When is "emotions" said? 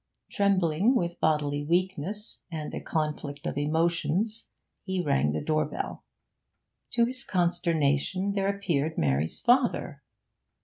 3.55-4.49